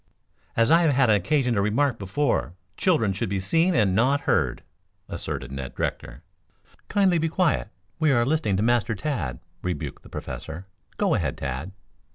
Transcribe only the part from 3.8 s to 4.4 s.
not